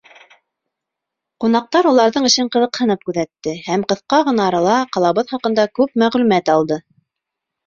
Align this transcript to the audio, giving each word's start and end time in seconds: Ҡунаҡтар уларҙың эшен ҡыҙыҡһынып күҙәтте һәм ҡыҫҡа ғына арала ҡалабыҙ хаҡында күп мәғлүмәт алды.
Ҡунаҡтар 1.43 1.89
уларҙың 1.89 2.25
эшен 2.29 2.49
ҡыҙыҡһынып 2.55 3.05
күҙәтте 3.09 3.53
һәм 3.67 3.85
ҡыҫҡа 3.93 4.21
ғына 4.31 4.49
арала 4.53 4.79
ҡалабыҙ 4.99 5.31
хаҡында 5.37 5.69
күп 5.81 5.95
мәғлүмәт 6.05 6.53
алды. 6.57 6.81